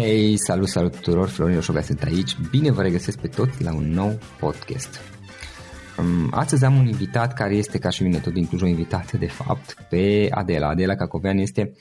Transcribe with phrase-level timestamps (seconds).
[0.00, 3.90] Hei, salut, salut tuturor, Florin Oșoga sunt aici, bine vă regăsesc pe toți la un
[3.90, 5.00] nou podcast.
[5.98, 9.16] Um, astăzi am un invitat care este ca și mine tot din Cluj, o invitată
[9.16, 10.68] de fapt pe Adela.
[10.68, 11.72] Adela Cacovean este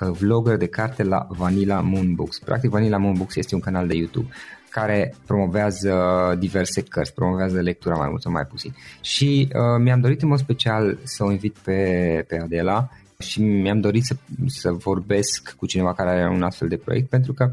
[0.00, 2.38] uh, vlogger de carte la Vanilla Moon Books.
[2.38, 4.28] Practic Vanilla Moon Books este un canal de YouTube
[4.70, 5.94] care promovează
[6.38, 8.74] diverse cărți, promovează lectura mai mult sau mai puțin.
[9.00, 12.88] Și uh, mi-am dorit în mod special să o invit pe, pe Adela
[13.20, 14.16] și mi-am dorit să,
[14.46, 17.52] să vorbesc cu cineva care are un astfel de proiect pentru că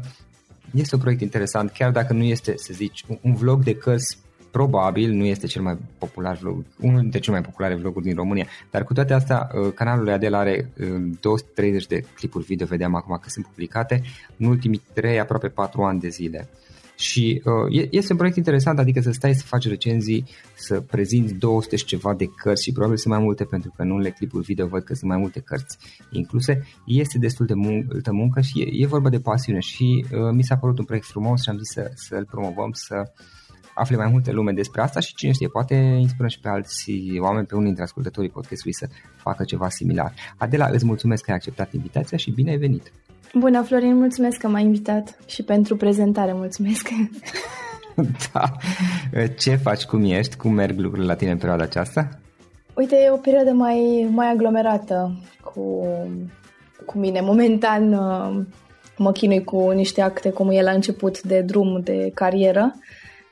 [0.74, 4.18] este un proiect interesant, chiar dacă nu este, să zici, un vlog de cărți
[4.50, 8.46] probabil nu este cel mai popular vlog, unul dintre cele mai populare vloguri din România,
[8.70, 10.70] dar cu toate astea, uh, canalul lui Adel are
[11.20, 14.02] 230 uh, de clipuri video, vedeam acum că sunt publicate
[14.36, 16.48] în ultimii 3, aproape 4 ani de zile.
[16.98, 20.24] Și uh, este un proiect interesant, adică să stai să faci recenzii,
[20.54, 23.90] să prezinți 200 și ceva de cărți și probabil sunt mai multe pentru că în
[23.90, 25.78] unele clipuri video văd că sunt mai multe cărți
[26.10, 26.66] incluse.
[26.86, 30.56] Este destul de multă muncă și e, e vorba de pasiune și uh, mi s-a
[30.56, 33.12] părut un proiect frumos și am zis să, să-l promovăm, să
[33.74, 37.46] afle mai multe lume despre asta și cine știe, poate inspirăm și pe alți oameni,
[37.46, 40.14] pe unii dintre ascultătorii podcastului să facă ceva similar.
[40.36, 42.92] Adela, îți mulțumesc că ai acceptat invitația și bine ai venit!
[43.34, 46.88] Bună, Florin, mulțumesc că m-ai invitat și pentru prezentare, mulțumesc.
[48.32, 48.52] da.
[49.38, 52.08] Ce faci, cum ești, cum merg lucrurile la tine în perioada aceasta?
[52.74, 55.86] Uite, e o perioadă mai, mai aglomerată cu,
[56.86, 57.20] cu mine.
[57.20, 58.44] Momentan uh,
[58.96, 62.74] mă chinui cu niște acte cum e la început de drum, de carieră,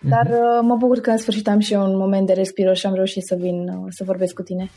[0.00, 0.62] dar uh-huh.
[0.62, 3.22] mă bucur că în sfârșit am și eu un moment de respiro și am reușit
[3.22, 4.70] să vin uh, să vorbesc cu tine.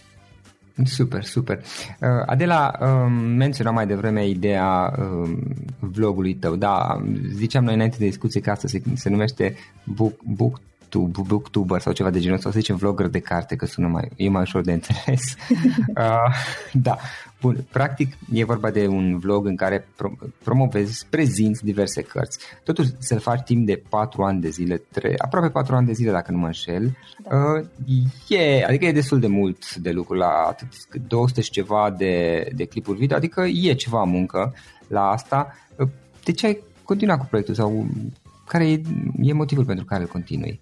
[0.86, 1.58] Super, super.
[1.58, 5.40] Uh, Adela, um, menționa mai devreme ideea um,
[5.80, 6.56] vlogului tău.
[6.56, 7.02] Da,
[7.34, 10.60] ziceam noi înainte de discuție că asta se, se numește book, book
[10.98, 14.10] book, booktuber sau ceva de genul ăsta, să zicem vlogger de carte, că sună mai,
[14.16, 15.36] e mai ușor de înțeles.
[15.98, 16.34] uh,
[16.74, 16.98] da,
[17.42, 22.40] bun, practic e vorba de un vlog în care pro- promovezi, prezinți diverse cărți.
[22.64, 26.12] Totuși să-l faci timp de 4 ani de zile, 3, aproape 4 ani de zile
[26.12, 26.98] dacă nu mă înșel,
[27.30, 27.54] da.
[27.56, 27.66] uh,
[28.28, 30.68] e, adică e destul de mult de lucru la atât
[31.08, 34.54] 200 și ceva de, de clipuri video, adică e ceva muncă
[34.88, 35.56] la asta.
[35.76, 35.88] Uh,
[36.24, 37.88] de ce ai continuat cu proiectul sau
[38.48, 38.82] care e,
[39.22, 40.60] e motivul pentru care îl continui?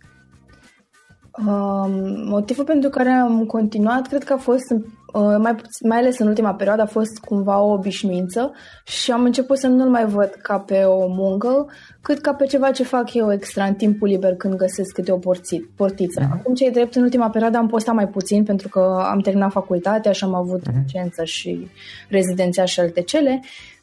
[1.46, 1.92] Um,
[2.30, 6.54] motivul pentru care am continuat, cred că a fost, uh, mai, mai ales în ultima
[6.54, 8.52] perioadă, a fost cumva o obișnuință
[8.86, 11.68] și am început să nu-l mai văd ca pe o muncă,
[12.02, 15.18] cât ca pe ceva ce fac eu extra în timpul liber când găsesc câte o
[15.18, 16.22] porți, portiță.
[16.22, 16.32] Uh-huh.
[16.32, 20.12] Acum, ce drept, în ultima perioadă am postat mai puțin pentru că am terminat facultatea
[20.12, 20.76] și am avut uh-huh.
[20.86, 21.68] licență și
[22.10, 23.77] rezidenția și alte cele, Uh,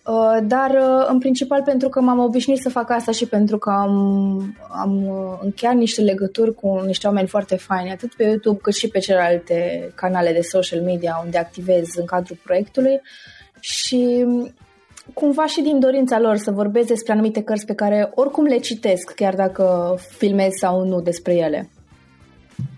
[0.46, 4.56] dar uh, în principal pentru că m-am obișnuit să fac asta și pentru că am,
[4.68, 8.88] am uh, încheiat niște legături cu niște oameni foarte faini, atât pe YouTube cât și
[8.88, 13.00] pe celelalte canale de social media unde activez în cadrul proiectului
[13.60, 14.24] și
[15.14, 19.14] cumva și din dorința lor să vorbesc despre anumite cărți pe care oricum le citesc,
[19.14, 21.68] chiar dacă filmez sau nu despre ele.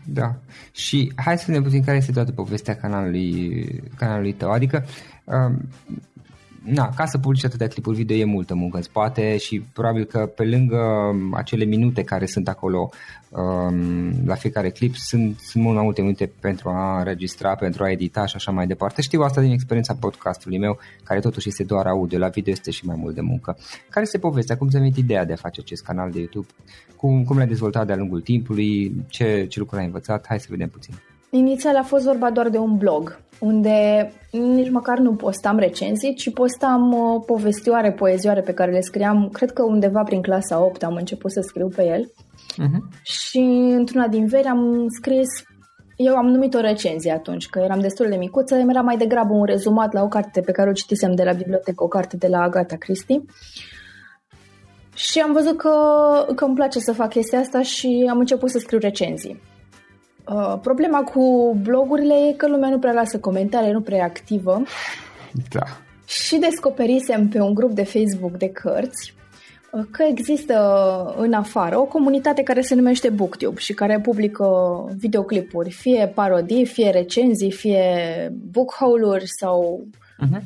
[0.05, 0.35] Da.
[0.73, 4.51] Și hai să vedem puțin care este toată povestea canalului, canalului tău.
[4.51, 4.85] Adică
[5.25, 5.61] um,
[6.67, 10.19] na, ca să publici atâtea clipuri video e multă muncă în spate și probabil că
[10.19, 10.81] pe lângă
[11.33, 12.91] acele minute care sunt acolo
[13.29, 17.91] um, la fiecare clip sunt, sunt mult mai multe minute pentru a înregistra, pentru a
[17.91, 19.03] edita și așa mai departe.
[19.03, 22.87] Știu asta din experiența podcastului meu, care totuși este doar audio, la video este și
[22.87, 23.57] mai mult de muncă.
[23.89, 24.57] Care este povestea?
[24.57, 26.49] Cum ți-a venit ideea de a face acest canal de YouTube?
[26.97, 28.95] Cum, cum l-ai dezvoltat de-a lungul timpului?
[29.09, 30.27] Ce, ce lucruri ai învățat?
[30.27, 30.95] Hai să vedem puțin.
[31.31, 36.33] Inițial a fost vorba doar de un blog, unde nici măcar nu postam recenzii, ci
[36.33, 40.95] postam uh, povestioare, poezioare pe care le scriam, cred că undeva prin clasa 8 am
[40.95, 42.13] început să scriu pe el.
[42.53, 43.03] Uh-huh.
[43.03, 43.39] Și
[43.77, 45.29] într-una din veri am scris,
[45.97, 49.45] eu am numit o recenzie atunci, că eram destul de micuță, era mai degrabă un
[49.45, 52.41] rezumat la o carte pe care o citisem de la bibliotecă, o carte de la
[52.41, 53.23] Agatha Christie.
[54.95, 55.71] Și am văzut că,
[56.35, 59.41] că îmi place să fac chestia asta și am început să scriu recenzii.
[60.35, 64.63] Uh, problema cu blogurile e că lumea nu prea lasă comentarii, nu prea e activă.
[65.51, 65.65] Da.
[66.07, 69.15] Și descoperisem pe un grup de Facebook de cărți
[69.71, 70.55] uh, că există
[71.19, 74.47] în afară o comunitate care se numește Booktube și care publică
[74.97, 77.85] videoclipuri, fie parodii, fie recenzii, fie
[78.51, 79.87] book haul-uri sau
[80.25, 80.41] uh-huh.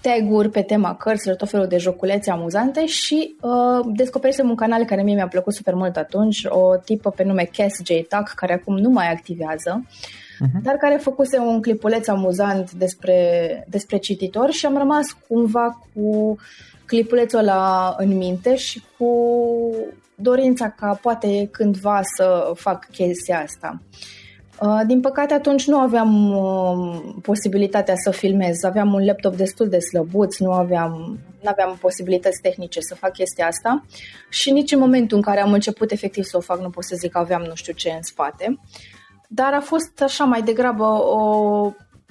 [0.00, 5.02] tag-uri pe tema cărților, tot felul de joculețe amuzante și uh, descoperisem un canal care
[5.02, 7.90] mie mi-a plăcut super mult atunci, o tipă pe nume Cass J.
[8.08, 10.62] Tuck, care acum nu mai activează, uh-huh.
[10.62, 16.38] dar care făcuse un clipuleț amuzant despre, despre cititor și am rămas cumva cu
[16.86, 19.10] clipulețul ăla în minte și cu
[20.14, 23.80] dorința ca poate cândva să fac chestia asta.
[23.80, 24.25] Uh, Uh,
[24.86, 30.38] din păcate atunci nu aveam uh, posibilitatea să filmez, aveam un laptop destul de slăbuț,
[30.38, 33.84] nu aveam, nu aveam posibilități tehnice să fac chestia asta
[34.30, 36.96] și nici în momentul în care am început efectiv să o fac nu pot să
[36.98, 38.58] zic că aveam nu știu ce în spate.
[39.28, 41.20] Dar a fost așa mai degrabă o,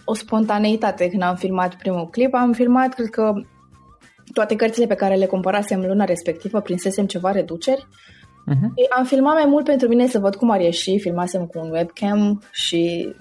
[0.05, 2.33] o spontaneitate când am filmat primul clip.
[2.33, 3.33] Am filmat, cred că
[4.33, 7.87] toate cărțile pe care le cumpărasem luna respectivă, prinsesem ceva reduceri
[8.51, 8.89] Uh-huh.
[8.97, 12.41] Am filmat mai mult pentru mine să văd cum ar ieși, filmasem cu un webcam
[12.51, 13.13] și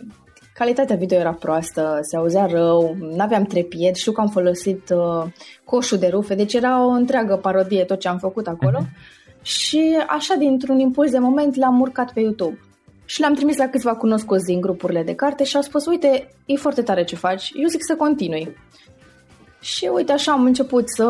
[0.54, 5.30] calitatea video era proastă, se auzea rău, nu aveam trepied, știu că am folosit uh,
[5.64, 8.78] coșul de rufe, deci era o întreagă parodie tot ce am făcut acolo.
[8.82, 9.42] Uh-huh.
[9.42, 12.58] Și așa, dintr-un impuls de moment, l-am urcat pe YouTube.
[13.04, 16.56] Și l-am trimis la câțiva cunoscuți din grupurile de carte și au spus, uite, e
[16.56, 18.56] foarte tare ce faci, eu zic să continui.
[19.64, 21.08] Și uite așa am început să,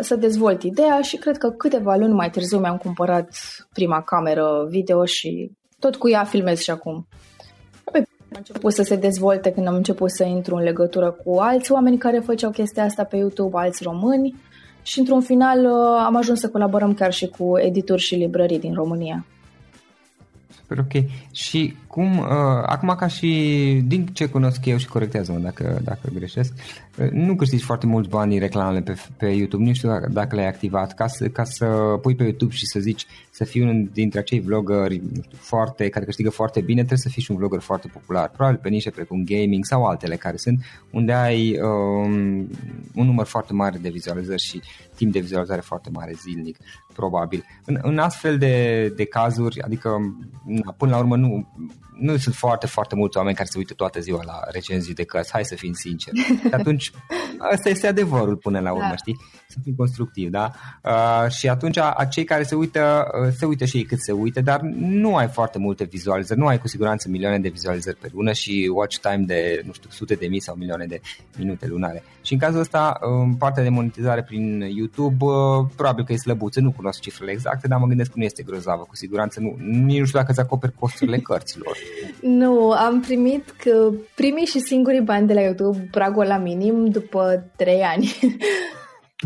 [0.00, 3.28] să dezvolt ideea și cred că câteva luni mai târziu mi-am cumpărat
[3.72, 7.06] prima cameră video și tot cu ea filmez și acum.
[7.92, 11.98] Am început să se dezvolte când am început să intru în legătură cu alți oameni
[11.98, 14.34] care făceau chestia asta pe YouTube, alți români
[14.82, 15.66] și într-un final
[16.04, 19.24] am ajuns să colaborăm chiar și cu edituri și librării din România.
[20.68, 21.04] Super ok.
[21.30, 22.26] Și cum, uh,
[22.66, 23.28] acum ca și
[23.86, 26.52] din ce cunosc eu și corectează-mă dacă, dacă greșesc,
[26.98, 30.34] uh, nu câștigi foarte mulți bani din reclamele pe, pe YouTube, nu știu dacă, dacă
[30.34, 31.66] le-ai activat, ca să, ca să
[32.02, 35.88] pui pe YouTube și să zici să fii unul dintre acei vloggeri nu știu, foarte,
[35.88, 38.90] care câștigă foarte bine, trebuie să fii și un vlogger foarte popular, probabil pe nișe
[38.90, 42.48] precum gaming sau altele care sunt, unde ai um,
[42.94, 44.62] un număr foarte mare de vizualizări și
[44.96, 46.58] timp de vizualizare foarte mare zilnic,
[46.94, 47.44] probabil.
[47.64, 51.48] În, în astfel de, de cazuri, adică na, până la urmă nu,
[51.98, 55.32] nu sunt foarte, foarte mulți oameni care se uită toată ziua la recenzii de cărți,
[55.32, 56.18] hai să fim sinceri.
[56.18, 56.90] Și atunci,
[57.52, 58.96] asta este adevărul până la urmă, da.
[58.96, 59.16] știi?
[59.48, 60.52] Să fim constructivi, da?
[60.82, 61.78] Uh, și atunci,
[62.10, 65.28] cei care se uită, uh, se uită și ei cât se uită, dar nu ai
[65.28, 69.24] foarte multe vizualizări, nu ai cu siguranță milioane de vizualizări pe lună și watch time
[69.26, 71.00] de, nu știu, sute de mii sau milioane de
[71.38, 72.04] minute lunare.
[72.22, 76.60] Și în cazul ăsta, în partea de monetizare prin YouTube, uh, probabil că e slăbuță,
[76.60, 79.98] nu cunosc cifrele exacte, dar mă gândesc că nu este grozavă, cu siguranță nu, nici
[79.98, 81.76] nu știu dacă îți acoperi costurile cărților.
[82.20, 87.50] Nu, am primit că primii și singurii bani de la YouTube, pragul la minim, după
[87.56, 88.14] trei ani.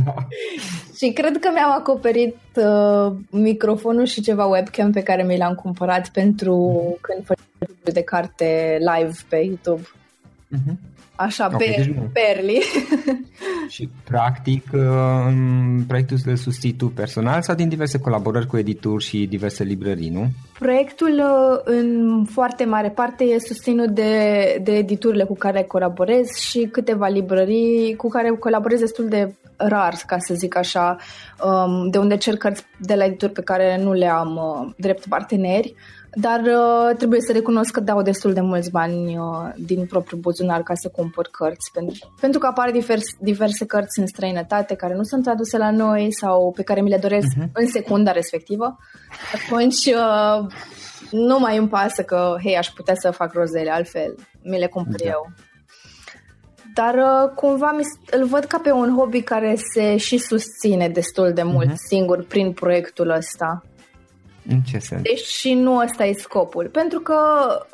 [0.04, 0.14] Da.
[0.98, 6.08] și cred că mi-am acoperit uh, microfonul și ceva webcam pe care mi l-am cumpărat
[6.08, 9.82] pentru când făceam de carte live pe YouTube.
[9.82, 10.74] Uh-huh.
[11.20, 12.62] Așa, okay, pe, deci perli.
[13.74, 14.70] și practic
[15.86, 20.26] proiectul îl susții tu personal sau din diverse colaborări cu edituri și diverse librării, nu?
[20.58, 24.12] Proiectul uh, în foarte mare parte e susținut de,
[24.62, 30.18] de editurile cu care colaborez și câteva librării cu care colaborez destul de rar, ca
[30.18, 30.96] să zic așa,
[31.44, 35.06] um, de unde cer cărți de la edituri pe care nu le am uh, drept
[35.08, 35.74] parteneri.
[36.14, 40.62] Dar uh, trebuie să recunosc că dau destul de mulți bani uh, din propriul buzunar
[40.62, 41.70] ca să cumpăr cărți.
[41.72, 46.12] Pentru, pentru că apar divers, diverse cărți în străinătate care nu sunt traduse la noi
[46.12, 47.48] sau pe care mi le doresc uh-huh.
[47.52, 48.78] în secunda respectivă.
[49.34, 50.46] Atunci uh,
[51.10, 54.14] nu mai îmi pasă că, hei, aș putea să fac rozele altfel.
[54.42, 55.08] Mi le cumpăr da.
[55.08, 55.32] eu.
[56.74, 61.32] Dar uh, cumva mi, îl văd ca pe un hobby care se și susține destul
[61.32, 61.86] de mult uh-huh.
[61.88, 63.62] singur prin proiectul ăsta.
[64.50, 65.02] În ce sens?
[65.02, 66.68] Deci și nu ăsta e scopul.
[66.72, 67.18] Pentru că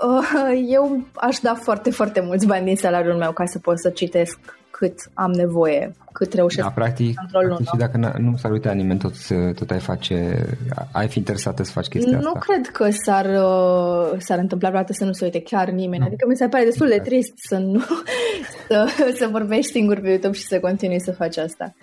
[0.07, 3.91] uh, eu aș da foarte, foarte mulți bani din salariul meu ca să pot să
[3.91, 4.39] citesc
[4.79, 6.67] cât am nevoie, cât reușesc.
[6.67, 9.13] Da, practic, practic și dacă nu s-ar uita nimeni, tot,
[9.55, 10.47] tot ai face,
[10.93, 12.31] ai fi interesată să faci chestia nu asta.
[12.35, 16.01] Nu cred că s-ar, uh, s-ar întâmpla vreodată să nu se uite chiar nimeni.
[16.01, 16.07] Nu.
[16.07, 17.11] Adică mi se pare destul de exact.
[17.11, 17.81] trist să nu
[18.69, 18.87] să,
[19.19, 21.75] să vorbești singur pe YouTube și să continui să faci asta.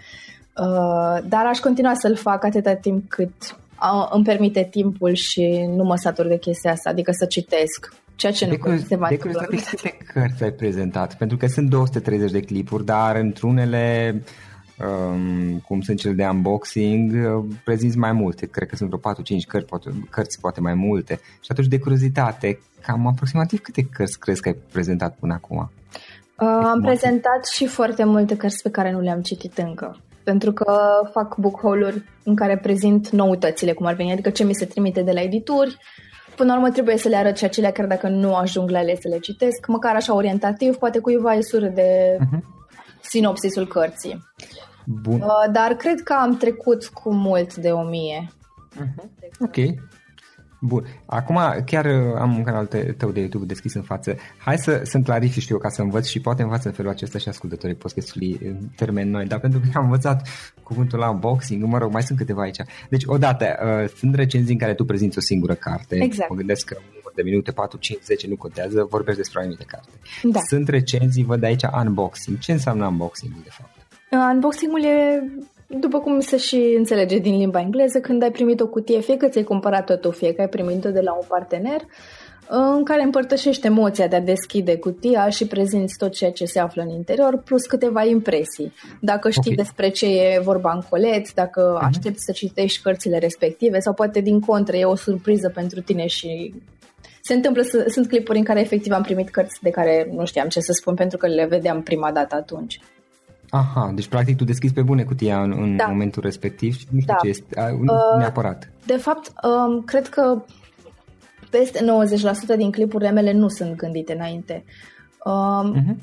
[0.57, 3.33] Uh, dar aș continua să-l fac atâta timp cât
[4.11, 7.93] îmi permite timpul și nu mă satur de chestia asta, adică să citesc.
[8.15, 11.17] Ceea ce de nu se va De câte cărți ai prezentat?
[11.17, 14.15] Pentru că sunt 230 de clipuri, dar într-unele
[14.79, 18.45] um, cum sunt cele de unboxing, uh, prezinți mai multe.
[18.45, 21.19] Cred că sunt vreo 4-5 cărți, poate, cărți, poate mai multe.
[21.41, 25.71] Și atunci, de curiozitate, cam aproximativ câte cărți crezi că ai prezentat până acum?
[26.39, 30.79] Uh, am prezentat și foarte multe cărți pe care nu le-am citit încă pentru că
[31.11, 35.01] fac book haul-uri în care prezint noutățile, cum ar veni, adică ce mi se trimite
[35.01, 35.77] de la edituri.
[36.35, 38.97] Până la urmă trebuie să le arăt și acelea, chiar dacă nu ajung la ele
[39.01, 42.39] să le citesc, măcar așa orientativ, poate cuiva e sură de uh-huh.
[43.01, 44.23] sinopsisul cărții.
[44.85, 45.21] Bun.
[45.21, 48.27] Uh, dar cred că am trecut cu mult de o mie.
[48.75, 49.09] Uh-huh.
[49.39, 49.55] Ok.
[50.65, 50.85] Bun.
[51.05, 52.65] Acum chiar uh, am un canal
[52.97, 54.15] tău de YouTube deschis în față.
[54.37, 57.29] Hai să, să-mi clarific știu ca să învăț și poate învață în felul acesta și
[57.29, 60.27] ascultătorii podcastului în termeni noi, dar pentru că am învățat
[60.63, 62.57] cuvântul la unboxing, mă rog, mai sunt câteva aici.
[62.89, 66.03] Deci, odată, uh, sunt recenzii în care tu prezinți o singură carte.
[66.03, 66.29] Exact.
[66.29, 66.77] Mă gândesc că
[67.15, 69.91] de minute, 4, 5, 10, nu contează, vorbești despre o anumită carte.
[70.23, 70.39] Da.
[70.47, 72.39] Sunt recenzii, văd aici unboxing.
[72.39, 73.75] Ce înseamnă unboxing de fapt?
[74.33, 75.23] Unboxing-ul e
[75.79, 79.27] după cum se și înțelege din limba engleză, când ai primit o cutie, fie că
[79.27, 81.81] ți-ai cumpărat-o tu, fie că ai primit-o de la un partener,
[82.47, 86.81] în care împărtășești emoția de a deschide cutia și prezinți tot ceea ce se află
[86.81, 88.73] în interior, plus câteva impresii.
[89.01, 89.63] Dacă știi okay.
[89.63, 91.87] despre ce e vorba în coleț, dacă uh-huh.
[91.87, 96.53] aștepți să citești cărțile respective sau poate din contră e o surpriză pentru tine și
[97.21, 100.47] se întâmplă, să, sunt clipuri în care efectiv am primit cărți de care nu știam
[100.47, 102.79] ce să spun pentru că le vedeam prima dată atunci.
[103.53, 105.85] Aha, deci practic tu deschizi pe bune cutia în, în da.
[105.85, 107.19] momentul respectiv și nu știu da.
[107.21, 108.71] ce este uh, neapărat.
[108.85, 110.43] De fapt, um, cred că
[111.49, 111.85] peste
[112.53, 114.63] 90% din clipurile mele nu sunt gândite înainte.
[115.25, 115.95] Um, uh-huh.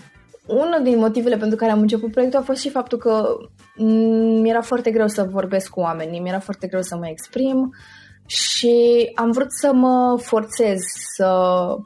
[0.47, 3.26] Unul din motivele pentru care am început proiectul a fost și faptul că
[4.40, 7.71] mi era foarte greu să vorbesc cu oamenii, mi era foarte greu să mă exprim
[8.26, 10.78] și am vrut să mă forțez
[11.16, 11.28] să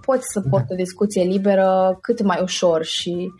[0.06, 0.74] pot să port da.
[0.74, 3.32] o discuție liberă cât mai ușor și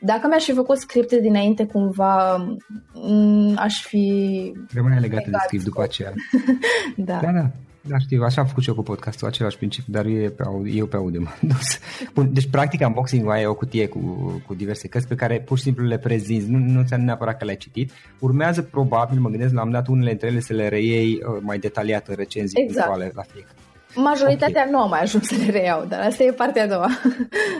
[0.00, 4.52] dacă mi-aș fi făcut scripte dinainte, cumva m- aș fi...
[4.74, 6.12] Rămâne legată de script după aceea.
[6.96, 7.18] da.
[7.22, 7.50] Da, da.
[7.82, 10.74] Da, știu, așa am făcut și eu cu podcastul, același principiu, dar eu pe, audio,
[10.74, 11.78] eu pe audio m-am dus.
[12.14, 13.98] Bun, deci, practic, unboxing-ul ai o cutie cu,
[14.46, 17.44] cu diverse cărți pe care pur și simplu le prezinți, nu, nu înseamnă neapărat că
[17.44, 17.92] le-ai citit.
[18.18, 21.58] Urmează, probabil, mă gândesc, la am dat unele dintre ele să le reiei uh, mai
[21.58, 23.14] detaliat în recenzii exact.
[23.14, 23.54] la fiecare.
[23.94, 24.70] Majoritatea okay.
[24.70, 26.88] nu am mai ajuns să le reiau, dar asta e partea a doua.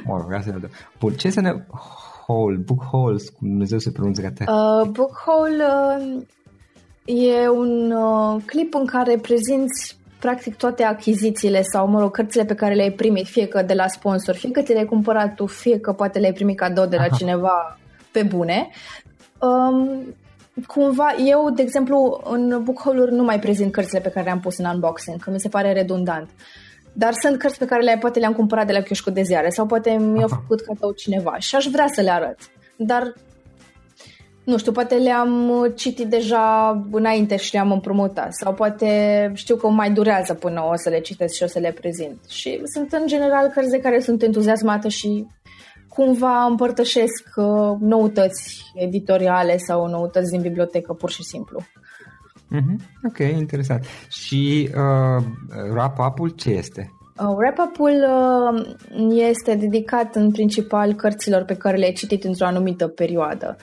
[0.04, 0.72] Mă rog, asta e a doua.
[0.98, 1.52] Bun, ce să ne...
[2.30, 6.22] Hole, book holes, cum Dumnezeu se pronunță ca uh, Book hole uh,
[7.04, 12.54] e un uh, clip în care prezinți practic toate achizițiile sau, mă rog, cărțile pe
[12.54, 15.78] care le-ai primit, fie că de la sponsor, fie că ți le-ai cumpărat tu, fie
[15.78, 17.16] că poate le-ai primit cadou de la Aha.
[17.16, 17.78] cineva
[18.12, 18.68] pe bune.
[19.38, 20.02] Um,
[20.66, 24.58] cumva, eu, de exemplu, în book haul nu mai prezint cărțile pe care le-am pus
[24.58, 26.28] în unboxing, că mi se pare redundant.
[27.02, 29.66] Dar sunt cărți pe care le poate le-am cumpărat de la chioșcul de ziare sau
[29.66, 32.38] poate mi-a făcut cadou cineva și aș vrea să le arăt.
[32.76, 33.12] Dar
[34.44, 39.90] nu știu, poate le-am citit deja înainte și le-am împrumutat sau poate știu că mai
[39.90, 42.18] durează până o să le citesc și o să le prezint.
[42.28, 45.26] Și sunt în general cărți de care sunt entuziasmată și
[45.88, 51.60] cumva împărtășesc uh, noutăți editoriale sau noutăți din bibliotecă, pur și simplu.
[52.50, 53.06] Mm-hmm.
[53.08, 53.84] Ok, interesant.
[54.08, 55.24] Și uh,
[55.70, 56.92] wrap-up-ul ce este?
[57.20, 58.66] Uh, wrap-up-ul uh,
[59.10, 63.56] este dedicat în principal cărților pe care le-ai citit într-o anumită perioadă.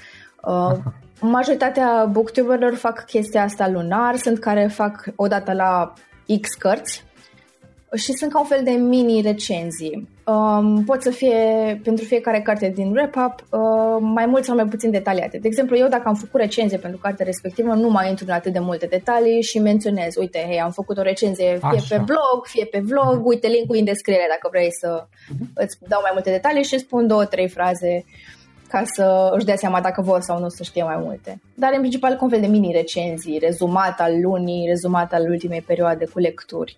[0.44, 0.78] Uh,
[1.22, 5.94] majoritatea booktuberilor fac chestia asta lunar, sunt care fac odată la
[6.42, 7.06] X cărți
[7.96, 10.17] și sunt ca un fel de mini recenzii.
[10.34, 11.36] Um, pot să fie
[11.84, 15.38] pentru fiecare carte din wrap-up uh, mai mult sau mai puțin detaliate.
[15.38, 18.54] De exemplu, eu dacă am făcut recenzie pentru cartea respectivă, nu mai intru în atât
[18.54, 21.96] de multe detalii și menționez, uite, hei, am făcut o recenzie fie Așa.
[21.96, 25.54] pe blog, fie pe vlog, uite linkul în descriere dacă vrei să uh-huh.
[25.54, 28.06] îți dau mai multe detalii și spun două, trei fraze
[28.70, 31.42] ca să își dea seama dacă vor sau nu să știe mai multe.
[31.54, 36.06] Dar în principal cu un fel de mini-recenzii, rezumat al lunii, rezumat al ultimei perioade
[36.06, 36.78] cu lecturi.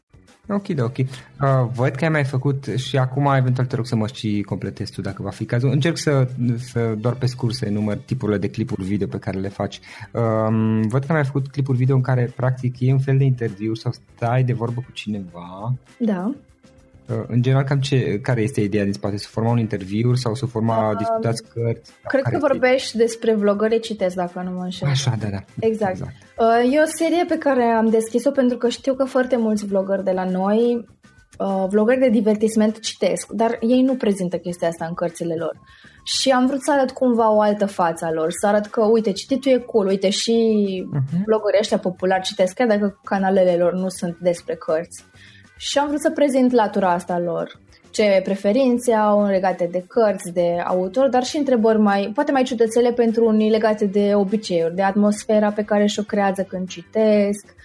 [0.53, 0.97] Ok, ok.
[0.97, 1.05] Uh,
[1.73, 5.01] văd că ai mai făcut și acum eventual te rog să mă și completezi tu
[5.01, 5.69] dacă va fi cazul.
[5.69, 9.49] Încerc să, să doar pe scurs să enumăr tipurile de clipuri video pe care le
[9.49, 9.79] faci.
[10.11, 13.23] Um, văd că ai mai făcut clipuri video în care practic e un fel de
[13.23, 15.73] interviu sau stai de vorbă cu cineva.
[15.97, 16.31] Da.
[17.27, 19.17] În general, cam ce, care este ideea din spate?
[19.17, 21.91] Să forma un interviu sau să forma uh, discutați cărți?
[22.03, 23.07] Cred că vorbești ideea?
[23.07, 24.87] despre vlogări citesc, dacă nu mă înșel.
[24.87, 25.43] Așa, da, da.
[25.59, 25.91] Exact.
[25.91, 26.13] exact.
[26.37, 30.03] Uh, e o serie pe care am deschis-o pentru că știu că foarte mulți vlogări
[30.03, 30.85] de la noi,
[31.39, 35.59] uh, vlogări de divertisment citesc, dar ei nu prezintă chestia asta în cărțile lor.
[36.03, 39.11] Și am vrut să arăt cumva o altă față a lor, să arăt că, uite,
[39.11, 40.33] cititul e cool, uite, și
[40.95, 41.23] uh-huh.
[41.25, 45.03] vlogării ăștia populari citesc, chiar dacă canalele lor nu sunt despre cărți
[45.61, 47.59] și am vrut să prezint latura asta lor.
[47.91, 52.91] Ce preferințe au legate de cărți, de autor, dar și întrebări mai, poate mai ciudățele
[52.91, 57.55] pentru unii legate de obiceiuri, de atmosfera pe care și-o creează când citesc,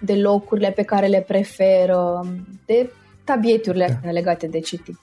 [0.00, 2.26] de locurile pe care le preferă,
[2.66, 2.90] de
[3.24, 4.10] tabieturile da.
[4.10, 4.98] legate de citit.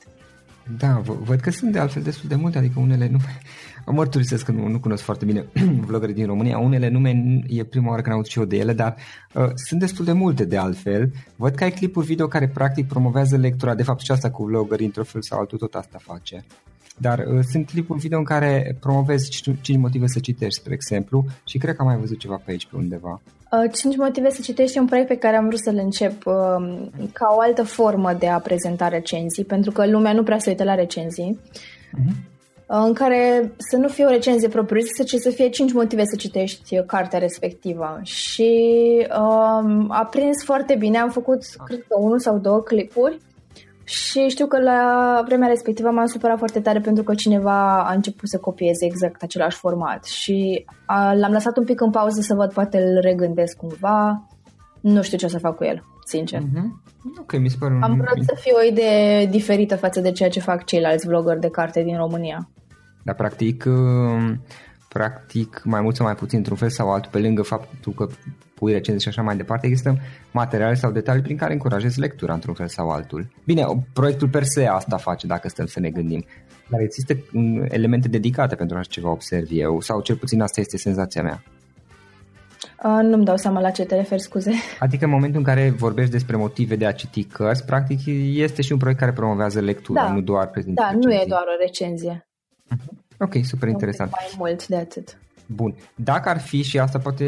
[0.78, 3.18] Da, văd că sunt de altfel destul de multe, adică unele nu
[3.86, 5.46] mărturisesc că nu, nu cunosc foarte bine
[5.88, 6.58] vlogării din România.
[6.58, 8.96] Unele nume e prima oară când aud și eu de ele, dar
[9.34, 11.12] uh, sunt destul de multe de altfel.
[11.36, 13.76] Văd că ai clipuri video care practic promovează lectura.
[13.76, 16.46] De fapt și asta cu vlogării într-un fel sau altul tot asta face.
[16.98, 21.58] Dar uh, sunt clipuri video în care promovezi 5 motive să citești, spre exemplu, și
[21.58, 23.22] cred că am mai văzut ceva pe aici, pe undeva.
[23.72, 27.34] 5 uh, motive să citești un proiect pe care am vrut să-l încep uh, ca
[27.36, 30.76] o altă formă de a prezenta recenzii, pentru că lumea nu prea se uită la
[30.76, 31.40] recenzii.
[31.40, 32.32] Uh-huh
[32.66, 36.82] în care să nu fie o recenzie propriu-zisă, ci să fie 5 motive să citești
[36.86, 38.00] cartea respectivă.
[38.04, 38.52] Și
[39.20, 43.18] um, a prins foarte bine, am făcut, cred că, unul sau două clipuri
[43.94, 48.30] și știu că la vremea respectivă m-am supărat foarte tare pentru că cineva a început
[48.30, 52.54] să copieze exact același format și a, l-am lăsat un pic în pauză să văd,
[52.54, 54.28] poate îl regândesc cumva.
[54.82, 56.40] Nu știu ce o să fac cu el, sincer.
[56.40, 57.20] Mm-hmm.
[57.20, 57.82] Ok, mi se pare un...
[57.82, 61.50] Am vrut să fie o idee diferită față de ceea ce fac ceilalți vloggeri de
[61.50, 62.50] carte din România.
[63.04, 64.42] Dar practic, um,
[64.90, 68.08] practic mai mult sau mai puțin într-un fel sau altul, pe lângă faptul că
[68.64, 69.98] pui recenzii și așa mai departe, există
[70.32, 73.28] materiale sau detalii prin care încurajezi lectura într-un fel sau altul.
[73.46, 76.26] Bine, proiectul per se asta face dacă stăm să ne gândim,
[76.68, 77.18] dar există
[77.70, 81.44] elemente dedicate pentru așa ceva observ eu, sau cel puțin asta este senzația mea.
[82.84, 84.52] Uh, nu-mi dau seama la ce te referi, scuze.
[84.80, 88.00] Adică în momentul în care vorbești despre motive de a citi cărți, practic
[88.34, 90.14] este și un proiect care promovează lectura, da.
[90.14, 90.92] nu doar prezentarea.
[90.92, 91.18] Da, recenzii.
[91.18, 92.28] nu e doar o recenzie.
[92.76, 93.02] Uh-huh.
[93.20, 94.12] Ok, super interesant.
[94.12, 95.18] Mai mult de atât.
[95.46, 95.76] Bun.
[95.96, 97.26] Dacă ar fi, și asta poate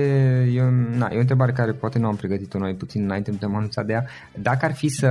[0.55, 0.61] e,
[0.97, 3.85] na, e o întrebare care poate nu am pregătit-o noi puțin înainte, nu te-am anunțat
[3.85, 5.09] de ea, dacă ar fi să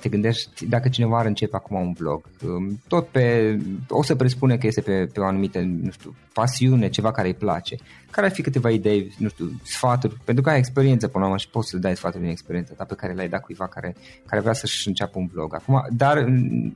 [0.00, 3.56] te gândești, dacă cineva ar începe acum un vlog, um, tot pe,
[3.88, 7.34] o să presupune că este pe, pe o anumită, nu știu, pasiune, ceva care îi
[7.34, 7.76] place,
[8.10, 11.38] care ar fi câteva idei, nu știu, sfaturi, pentru că ai experiență până la urmă
[11.38, 13.94] și poți să dai sfaturi din experiența ta pe care le-ai dat cuiva care,
[14.26, 15.54] care vrea să-și înceapă un vlog.
[15.54, 16.24] Acum, dar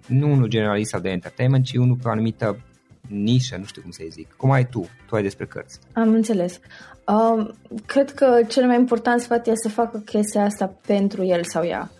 [0.06, 2.60] nu unul generalist sau de entertainment, ci unul pe o anumită
[3.08, 4.32] nișă, nu știu cum să-i zic.
[4.36, 4.88] Cum ai tu?
[5.06, 5.78] Tu ai despre cărți.
[5.92, 6.60] Am înțeles.
[7.06, 7.48] Uh,
[7.86, 11.90] cred că cel mai important sfat e să facă chestia asta pentru el sau ea.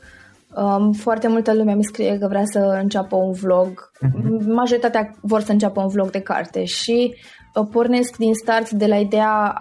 [0.56, 3.90] Um, foarte multă lume mi scrie că vrea să înceapă un vlog.
[4.04, 4.46] Uh-huh.
[4.46, 7.14] Majoritatea vor să înceapă un vlog de carte și
[7.54, 9.54] uh, pornesc din start de la ideea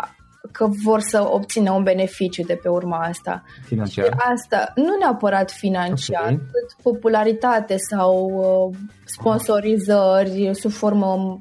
[0.51, 3.43] că vor să obțină un beneficiu de pe urma asta.
[3.65, 4.05] Financiar?
[4.05, 6.41] Și asta, nu neapărat financiar, okay.
[6.51, 8.31] cât popularitate sau
[8.71, 11.39] uh, sponsorizări sub formă,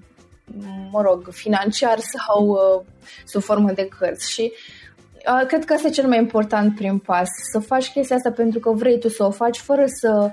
[0.90, 2.84] mă rog, financiar sau uh,
[3.24, 4.30] sub formă de cărți.
[4.30, 4.52] Și
[5.32, 8.58] uh, cred că asta e cel mai important prim pas, să faci chestia asta pentru
[8.58, 10.30] că vrei tu să o faci fără să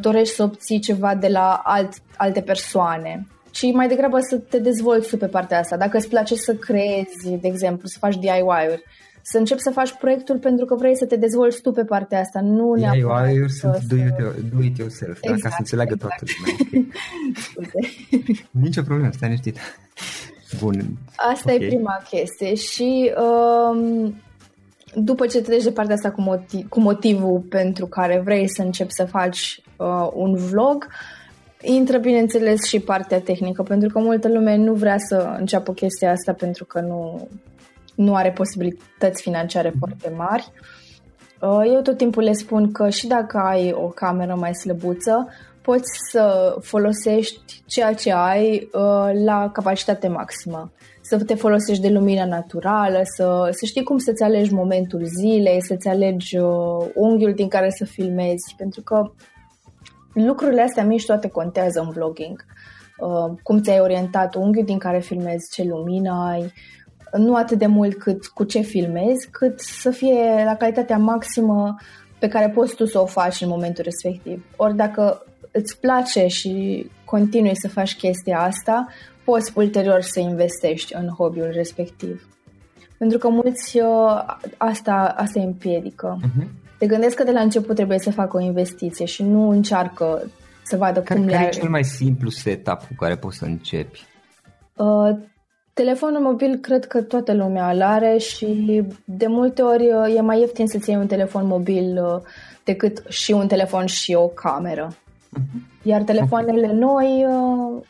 [0.00, 5.08] dorești să obții ceva de la alt, alte persoane ci mai degrabă să te dezvolți
[5.08, 5.76] tu pe partea asta.
[5.76, 8.82] Dacă îți place să creezi, de exemplu, să faci DIY-uri,
[9.22, 12.40] să începi să faci proiectul pentru că vrei să te dezvolți tu pe partea asta,
[12.40, 14.14] nu neapărat DIY-uri sunt do it,
[14.54, 16.18] do it yourself, exact, da, ca să exact, înțeleagă exact.
[16.18, 16.92] toată lumea.
[18.64, 19.58] Nici o problemă, stai liniștit.
[20.60, 20.98] Bun.
[21.16, 21.66] Asta okay.
[21.66, 24.14] e prima chestie și um,
[24.94, 28.92] după ce treci de partea asta cu, motiv, cu motivul pentru care vrei să începi
[28.92, 31.21] să faci uh, un vlog, uh,
[31.62, 36.32] Intră, bineînțeles, și partea tehnică, pentru că multă lume nu vrea să înceapă chestia asta
[36.32, 37.28] pentru că nu,
[37.94, 39.78] nu are posibilități financiare mm-hmm.
[39.78, 40.52] foarte mari.
[41.40, 45.28] Uh, eu tot timpul le spun că și dacă ai o cameră mai slăbuță,
[45.62, 50.72] poți să folosești ceea ce ai uh, la capacitate maximă.
[51.00, 55.88] Să te folosești de lumina naturală, să, să știi cum să-ți alegi momentul zilei, să-ți
[55.88, 59.10] alegi uh, unghiul din care să filmezi, pentru că
[60.12, 62.44] lucrurile astea mici toate contează în vlogging.
[62.98, 66.52] Uh, cum ți-ai orientat unghiul din care filmezi, ce lumină ai,
[67.12, 71.76] nu atât de mult cât cu ce filmezi, cât să fie la calitatea maximă
[72.18, 74.44] pe care poți tu să o faci în momentul respectiv.
[74.56, 78.86] Ori dacă îți place și continui să faci chestia asta,
[79.24, 82.28] poți ulterior să investești în hobby-ul respectiv.
[82.98, 86.18] Pentru că mulți uh, asta, asta îi împiedică.
[86.20, 90.30] Uh-huh te gândesc că de la început trebuie să facă o investiție și nu încearcă
[90.62, 93.44] să vadă care, cum care le e cel mai simplu setup cu care poți să
[93.44, 94.04] începi?
[94.76, 95.16] Uh,
[95.72, 100.40] telefonul mobil cred că toată lumea îl are și de multe ori uh, e mai
[100.40, 102.20] ieftin să-ți iei un telefon mobil uh,
[102.64, 104.88] decât și un telefon și o cameră.
[104.88, 105.82] Uh-huh.
[105.82, 106.78] Iar telefoanele okay.
[106.78, 107.82] noi uh,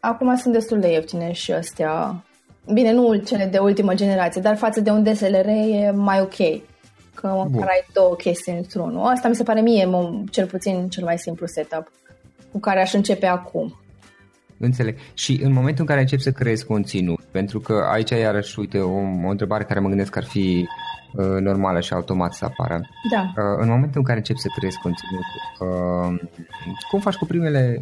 [0.00, 2.24] acum sunt destul de ieftine și astea.
[2.72, 6.72] Bine, nu cele de ultimă generație, dar față de un DSLR e mai ok
[7.14, 9.06] că măcar ai două chestii într-unul.
[9.06, 9.88] Asta mi se pare mie
[10.30, 11.90] cel puțin cel mai simplu setup
[12.52, 13.78] cu care aș începe acum.
[14.58, 14.96] Înțeleg.
[15.14, 18.98] Și în momentul în care începi să creezi conținut, pentru că aici iarăși, uite, o,
[19.24, 20.68] o întrebare care mă gândesc că ar fi
[21.12, 22.80] uh, normală și automat să apară.
[23.10, 23.20] Da.
[23.20, 25.24] Uh, în momentul în care începi să creezi conținut,
[25.60, 26.28] uh,
[26.90, 27.78] cum faci cu primele,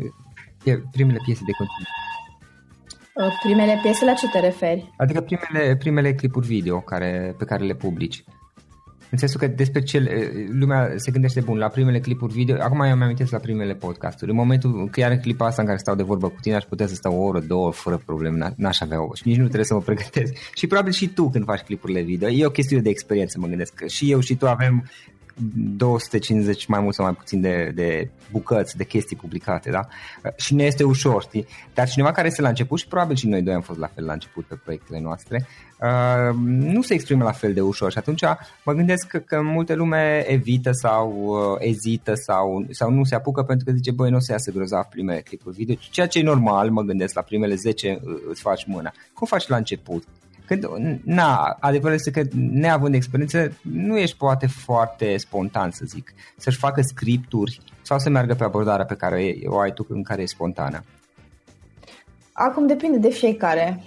[0.92, 1.88] primele piese de conținut?
[3.14, 4.90] Uh, primele piese la ce te referi?
[4.96, 8.24] Adică primele, primele clipuri video care, pe care le publici.
[9.12, 10.02] În sensul că despre ce
[10.52, 14.30] lumea se gândește bun la primele clipuri video, acum eu mi amintesc la primele podcasturi.
[14.30, 16.86] În momentul că iar clipa asta în care stau de vorbă cu tine, aș putea
[16.86, 19.74] să stau o oră, două, fără probleme, n-aș avea o și nici nu trebuie să
[19.74, 20.34] mă pregătesc.
[20.54, 23.74] Și probabil și tu când faci clipurile video, e o chestiune de experiență, mă gândesc.
[23.74, 24.90] Că și eu și tu avem
[25.76, 29.86] 250 mai mult sau mai puțin de, de bucăți, de chestii publicate, da?
[30.36, 31.46] Și ne este ușor, știi?
[31.74, 34.04] Dar cineva care este la început și probabil și noi doi am fost la fel
[34.04, 35.46] la început pe proiectele noastre,
[35.80, 38.22] uh, nu se exprimă la fel de ușor și atunci
[38.64, 43.42] mă gândesc că, că multe lume evită sau uh, ezită sau, sau nu se apucă
[43.42, 46.22] pentru că zice, băi, nu o să iasă grozav primele clipuri video, ceea ce e
[46.22, 48.92] normal, mă gândesc, la primele 10 uh, îți faci mâna.
[49.12, 50.04] Cum faci la început?
[50.58, 56.58] Când, na, adevărul este că neavând experiență, nu ești poate foarte spontan, să zic, să-și
[56.58, 60.26] facă scripturi sau să meargă pe abordarea pe care o ai tu, în care e
[60.26, 60.82] spontană.
[62.32, 63.82] Acum depinde de fiecare,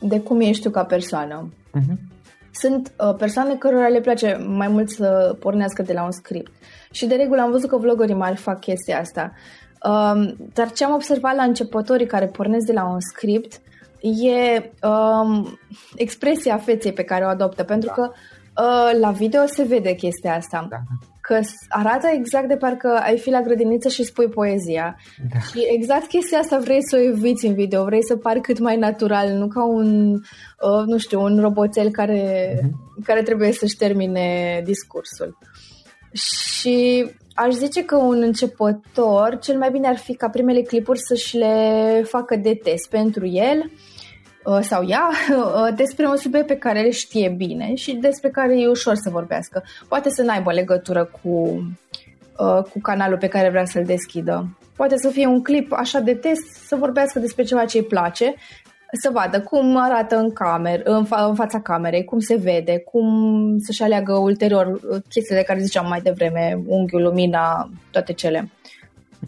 [0.00, 1.52] de cum ești tu ca persoană.
[1.52, 2.14] Uh-huh.
[2.50, 6.52] Sunt uh, persoane cărora le place mai mult să pornească de la un script.
[6.90, 9.32] Și de regulă am văzut că vloggerii mari fac chestia asta.
[9.82, 13.60] Um, dar ce am observat la începătorii care pornesc de la un script
[14.06, 15.58] e um,
[15.96, 17.94] expresia feței pe care o adoptă, pentru da.
[17.94, 18.10] că
[18.62, 20.66] uh, la video se vede chestia asta.
[20.70, 20.76] Da.
[21.20, 24.96] Că arată exact de parcă ai fi la grădiniță și spui poezia.
[25.32, 25.38] Da.
[25.38, 28.76] Și exact chestia asta vrei să o eviți în video, vrei să pari cât mai
[28.76, 33.04] natural, nu ca un, uh, nu știu, un roboțel care, uh-huh.
[33.04, 35.38] care trebuie să-și termine discursul.
[36.12, 41.36] Și aș zice că un începător, cel mai bine ar fi ca primele clipuri să-și
[41.36, 43.70] le facă de test pentru el uh,
[44.60, 48.68] sau ea uh, despre un subiect pe care le știe bine și despre care e
[48.68, 49.62] ușor să vorbească.
[49.88, 51.28] Poate să n-aibă legătură cu,
[52.38, 54.58] uh, cu canalul pe care vrea să-l deschidă.
[54.76, 58.34] Poate să fie un clip așa de test, să vorbească despre ceva ce îi place
[58.92, 63.06] să vadă cum arată în, camer, în, fa- în fața camerei, cum se vede, cum
[63.58, 68.50] să-și aleagă ulterior uh, chestiile care ziceam mai devreme, unghiul, lumina, toate cele.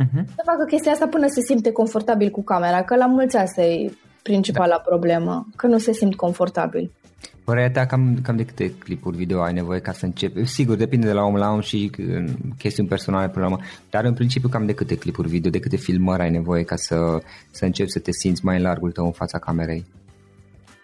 [0.02, 0.24] Uh-huh.
[0.24, 3.92] Să facă chestia asta până se simte confortabil cu camera, că la mulți asta e
[4.22, 4.83] principala da.
[4.87, 6.90] problemă, că nu se simt confortabil.
[7.44, 10.44] Părerea ta, cam, cam de câte clipuri video ai nevoie ca să începi?
[10.44, 11.90] Sigur, depinde de la om la om și
[12.59, 15.76] chestiuni personale până la urmă, dar în principiu cam de câte clipuri video, de câte
[15.76, 16.96] filmări ai nevoie ca să,
[17.50, 19.85] să începi să te simți mai în largul tău în fața camerei?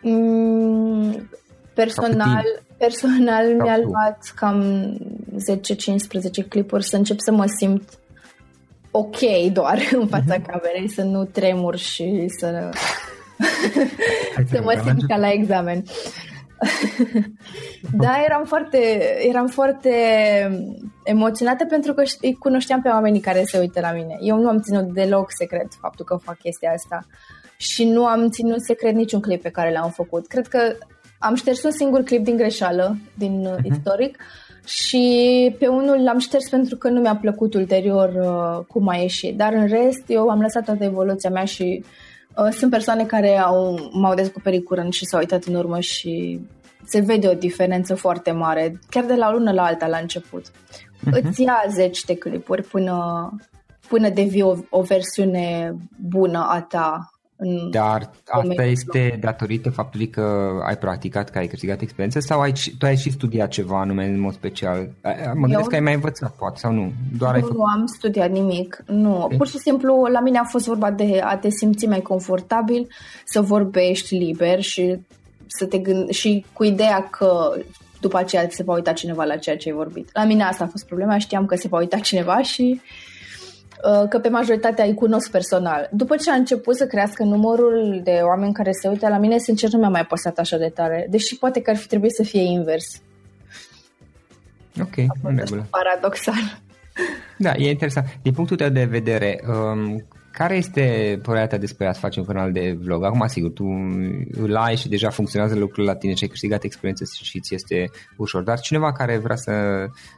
[0.02, 1.28] Mm,
[1.74, 2.44] personal,
[2.76, 4.62] personal mi-a luat cam
[6.44, 7.98] 10-15 clipuri să încep să mă simt
[8.90, 10.46] ok doar în fața mm-hmm.
[10.46, 12.70] camerei, să nu tremur și să...
[14.50, 15.84] să mă simt ca la examen.
[18.02, 18.78] da, eram foarte,
[19.28, 19.90] eram foarte
[21.04, 24.16] emoționată pentru că îi cunoșteam pe oamenii care se uită la mine.
[24.20, 27.06] Eu nu am ținut deloc secret faptul că fac chestia asta
[27.56, 30.26] și nu am ținut secret niciun clip pe care l-am făcut.
[30.26, 30.76] Cred că
[31.18, 33.62] am șters un singur clip din greșeală, din uh-huh.
[33.62, 34.18] istoric,
[34.64, 39.36] și pe unul l-am șters pentru că nu mi-a plăcut ulterior uh, cum a ieșit.
[39.36, 41.86] Dar în rest, eu am lăsat toată evoluția mea și uh,
[42.50, 46.40] sunt persoane care au, m-au descoperit curând și s-au uitat în urmă și
[46.84, 50.50] se vede o diferență foarte mare, chiar de la o lună la alta la început.
[50.50, 51.22] Uh-huh.
[51.22, 53.30] Îți ia zeci de clipuri până,
[53.88, 55.74] până devii o, o versiune
[56.08, 57.13] bună a ta.
[57.44, 62.52] În Dar asta este datorită faptului că ai practicat, că ai câștigat experiență sau ai,
[62.78, 64.88] tu ai și studiat ceva anume în mod special?
[65.34, 65.66] Mă gândesc Eu...
[65.66, 66.92] că ai mai învățat, poate, sau nu?
[67.18, 67.56] Doar nu, ai făcut...
[67.56, 69.22] nu am studiat nimic, nu.
[69.22, 69.36] Okay.
[69.36, 72.86] Pur și simplu, la mine a fost vorba de a te simți mai confortabil,
[73.24, 74.98] să vorbești liber și
[75.46, 77.52] să te gând- și cu ideea că
[78.00, 80.10] după aceea se va uita cineva la ceea ce ai vorbit.
[80.12, 83.13] La mine asta a fost problema, știam că se va uita cineva și uh,
[84.08, 85.88] că pe majoritatea îi cunosc personal.
[85.92, 89.70] După ce a început să crească numărul de oameni care se uită la mine, sincer
[89.70, 92.42] nu mi-a mai păsat așa de tare, deși poate că ar fi trebuit să fie
[92.42, 93.02] invers.
[94.80, 95.66] Ok, în regulă.
[95.70, 96.62] Paradoxal.
[97.38, 98.06] Da, e interesant.
[98.22, 102.52] Din punctul tău de vedere, um, care este părerea ta despre a face un canal
[102.52, 103.04] de vlog?
[103.04, 103.64] Acum, sigur, tu
[104.32, 107.90] îl ai și deja funcționează lucrurile la tine și ai câștigat experiență și ți este
[108.16, 109.52] ușor, dar cineva care vrea să,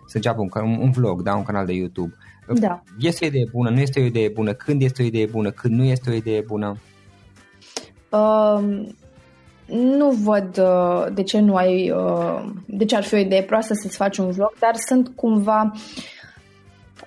[0.06, 2.14] să înceapă un, un vlog, da, un canal de YouTube,
[2.54, 2.82] da.
[3.00, 5.74] este o idee bună, nu este o idee bună, când este o idee bună, când
[5.74, 6.76] nu este o idee bună?
[8.10, 8.96] Um,
[9.66, 13.74] nu văd uh, de ce nu ai, uh, de ce ar fi o idee proastă
[13.74, 15.72] să-ți faci un vlog, dar sunt cumva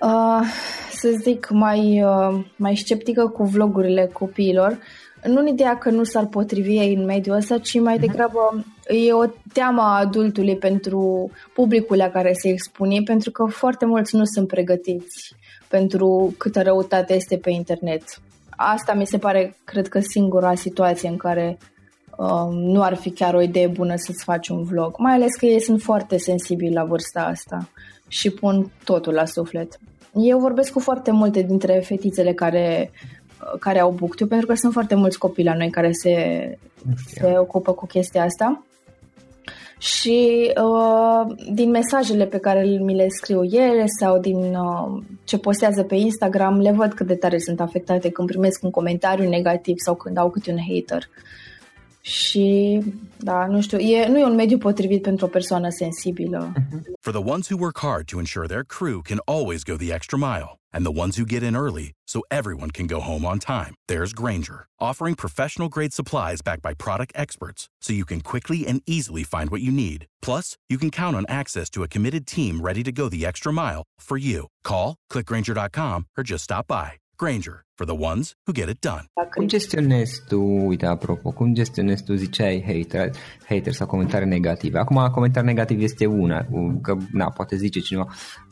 [0.00, 0.46] uh,
[0.92, 4.78] să zic, mai, uh, mai sceptică cu vlogurile copiilor,
[5.24, 8.06] nu în ideea că nu s-ar potrivi ei în mediul ăsta, ci mai mhm.
[8.06, 13.86] degrabă e o teamă a adultului pentru publicul la care se expune, pentru că foarte
[13.86, 15.34] mulți nu sunt pregătiți
[15.68, 18.02] pentru câtă răutate este pe internet.
[18.56, 21.58] Asta mi se pare, cred că, singura situație în care
[22.16, 25.46] um, nu ar fi chiar o idee bună să-ți faci un vlog, mai ales că
[25.46, 27.68] ei sunt foarte sensibili la vârsta asta
[28.08, 29.78] și pun totul la suflet.
[30.14, 32.90] Eu vorbesc cu foarte multe dintre fetițele care,
[33.60, 36.14] care au buctiu, pentru că sunt foarte mulți copii la noi care se,
[37.06, 38.64] se ocupă cu chestia asta.
[39.78, 45.82] Și uh, din mesajele pe care mi le scriu ele sau din uh, ce postează
[45.82, 49.94] pe Instagram, le văd cât de tare sunt afectate când primesc un comentariu negativ sau
[49.94, 50.98] când au câte un hater.
[50.98, 51.40] Uh,
[52.00, 52.80] Și,
[53.16, 56.52] da, nu știu, e, nu e un mediu potrivit pentru o persoană sensibilă.
[56.56, 56.82] Mhm.
[57.00, 60.18] For the ones who work hard to ensure their crew can always go the extra
[60.18, 63.74] mile, and the ones who get in early so everyone can go home on time,
[63.88, 68.80] there's Granger, offering professional grade supplies backed by product experts so you can quickly and
[68.86, 70.06] easily find what you need.
[70.22, 73.52] Plus, you can count on access to a committed team ready to go the extra
[73.52, 74.46] mile for you.
[74.64, 76.92] Call, clickgranger.com, or just stop by.
[77.18, 79.04] Granger for the ones who get it done.
[79.34, 83.10] Cum gestionezi tu, uite, apropo, cum gestionezi tu, ziceai hater,
[83.48, 84.78] hater sau comentarii negative.
[84.78, 86.46] Acum, comentarii negative este una,
[86.82, 88.06] că, na, poate zice cineva,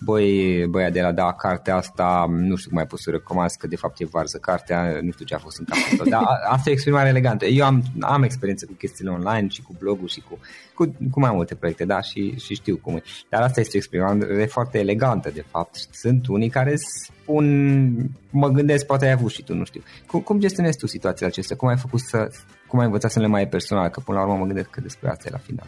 [0.04, 3.66] băi, băia de la da, cartea asta, nu știu cum ai pus să recomand, că
[3.66, 6.70] de fapt e varză cartea, nu știu ce a fost în capul tău, dar asta
[6.70, 7.44] e exprimare elegantă.
[7.44, 10.38] Eu am, am experiență cu chestiile online și cu blogul și cu,
[10.74, 13.02] cu, cu mai multe proiecte, da, și, și știu cum e.
[13.28, 15.88] Dar asta este o exprimare foarte elegantă, de fapt.
[15.90, 19.82] Sunt unii care spun, mă gândesc, poate ai avut și tu, nu știu.
[20.06, 21.56] Cum, cum gestionezi tu situațiile acestea?
[21.56, 22.28] Cum ai făcut să,
[22.68, 23.88] cum ai învățat să le mai personal?
[23.88, 25.66] Că până la urmă mă gândesc că despre asta e la final.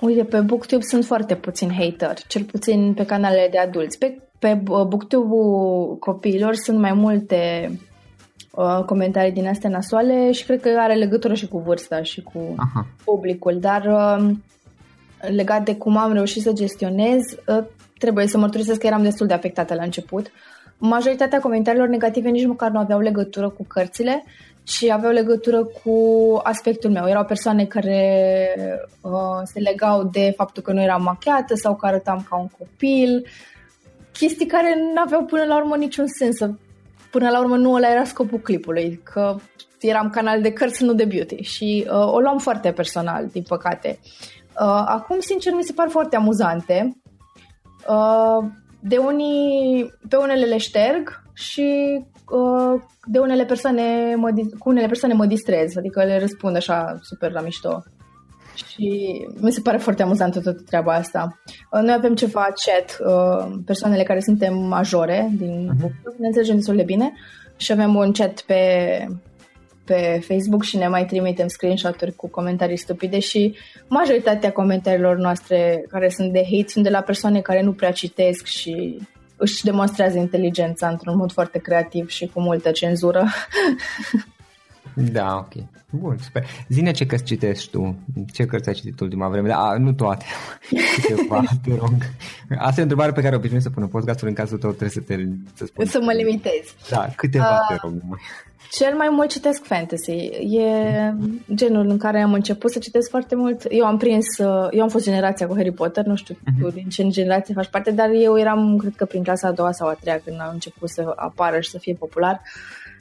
[0.00, 3.98] Uite, pe BookTube sunt foarte puțini hater, cel puțin pe canalele de adulți.
[3.98, 7.70] Pe, pe uh, BookTube-ul copiilor sunt mai multe
[8.50, 12.54] uh, comentarii din astea nasoale și cred că are legătură și cu vârsta și cu
[12.56, 12.86] Aha.
[13.04, 14.30] publicul, dar uh,
[15.20, 17.64] legat de cum am reușit să gestionez, uh,
[17.98, 20.30] trebuie să mărturisesc că eram destul de afectată la început.
[20.78, 24.24] Majoritatea comentariilor negative nici măcar nu aveau legătură cu cărțile,
[24.68, 25.94] și aveau legătură cu
[26.42, 27.08] aspectul meu.
[27.08, 28.00] Erau persoane care
[29.00, 33.26] uh, se legau de faptul că nu eram machiată sau că arătam ca un copil,
[34.12, 36.38] chestii care nu aveau până la urmă niciun sens.
[37.10, 39.36] Până la urmă nu ăla era scopul clipului, că
[39.80, 43.98] eram canal de cărți, nu de beauty și uh, o luam foarte personal, din păcate.
[44.60, 47.00] Uh, acum, sincer, mi se par foarte amuzante.
[47.88, 48.44] Uh,
[48.80, 51.98] de unii, pe unele le șterg și
[52.30, 57.32] uh, de unele persoane mă, cu unele persoane mă distrez, adică le răspund așa super
[57.32, 57.82] la mișto.
[58.54, 61.38] Și mi se pare foarte amuzantă toată treaba asta.
[61.72, 66.18] Uh, noi avem ceva chat, uh, persoanele care suntem majore din uh-huh.
[66.18, 67.12] ne înțelegem destul de bine
[67.56, 68.58] și avem un chat pe,
[69.88, 73.56] pe Facebook și ne mai trimitem screenshot-uri cu comentarii stupide și
[73.88, 78.44] majoritatea comentariilor noastre care sunt de hate sunt de la persoane care nu prea citesc
[78.44, 78.98] și
[79.36, 83.24] își demonstrează inteligența într-un mod foarte creativ și cu multă cenzură.
[85.12, 85.64] Da, ok.
[85.90, 86.44] Bun, super.
[86.68, 87.96] Zine ce cărți citești tu.
[88.32, 89.48] Ce cărți ai citit ultima vreme?
[89.48, 90.24] Da, nu toate.
[90.94, 91.92] Câteva, te rog.
[92.58, 94.90] Asta e o întrebare pe care o obișnuiesc să pună podcastul în cazul tău trebuie
[94.90, 95.14] să te
[95.54, 95.84] să, spun.
[95.84, 96.74] să mă limitezi.
[96.90, 97.92] Da, câteva, uh, te rog.
[98.02, 98.18] Numai.
[98.70, 100.12] Cel mai mult citesc fantasy.
[100.56, 101.14] E
[101.54, 103.64] genul în care am început să citesc foarte mult.
[103.68, 104.26] Eu am prins,
[104.70, 106.74] eu am fost generația cu Harry Potter, nu știu uh-huh.
[106.74, 109.88] din ce generație faci parte, dar eu eram, cred că prin clasa a doua sau
[109.88, 112.40] a treia când am început să apară și să fie popular.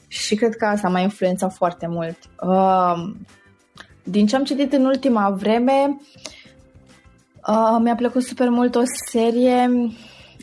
[0.08, 2.17] Și cred că asta m-a influențat foarte mult.
[2.41, 3.13] Uh,
[4.04, 5.98] din ce am citit în ultima vreme,
[7.48, 9.70] uh, mi-a plăcut super mult o serie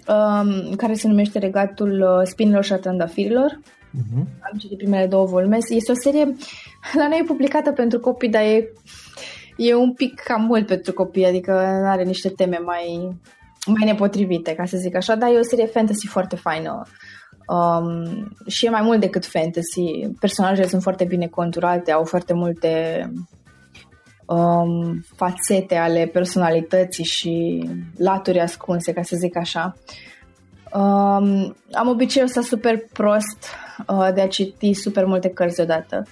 [0.09, 3.61] uh, care se numește Regatul uh, Spinilor și a Trandafirilor
[3.95, 4.25] Uh-huh.
[4.51, 5.59] Am citit primele două volume.
[5.69, 6.25] Este o serie,
[7.01, 8.73] la noi e publicată pentru copii, dar e,
[9.57, 11.53] e un pic cam mult pentru copii, adică
[11.87, 13.19] are niște teme mai,
[13.67, 16.83] mai nepotrivite, ca să zic așa, dar e o serie fantasy foarte faină.
[17.47, 20.09] Um, și e mai mult decât fantasy.
[20.21, 23.03] Personajele sunt foarte bine conturate, au foarte multe
[24.27, 27.65] um, fațete ale personalității și
[27.97, 29.77] laturi ascunse, ca să zic așa.
[30.73, 33.47] Um, am obiceiul ăsta super prost
[33.89, 36.07] uh, de a citi super multe cărți deodată.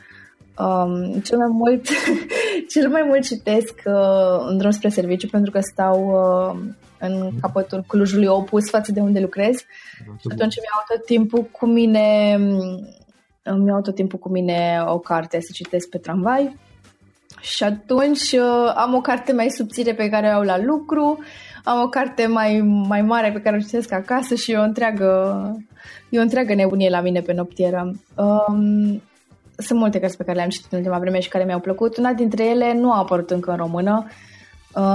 [0.59, 1.88] Um, cel mai mult
[2.73, 6.61] cel mai mult citesc uh, în drum spre serviciu pentru că stau uh,
[7.03, 9.57] în capătul Clujului opus față de unde lucrez
[9.97, 12.35] și atunci mi iau tot timpul cu mine
[13.43, 16.57] îmi iau tot timpul cu mine o carte să citesc pe tramvai
[17.41, 21.19] și atunci uh, am o carte mai subțire pe care o au la lucru
[21.65, 25.11] am o carte mai, mai mare pe care o citesc acasă și e o întreagă,
[26.09, 27.93] e o întreagă nebunie la mine pe noptieră.
[28.17, 29.03] Um,
[29.57, 31.97] sunt multe cărți pe care le-am citit în ultima vreme și care mi-au plăcut.
[31.97, 34.05] Una dintre ele nu a apărut încă în română.
[34.07, 34.32] Uh,